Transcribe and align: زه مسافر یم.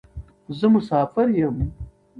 زه 0.57 0.67
مسافر 0.75 1.27
یم. 1.39 1.57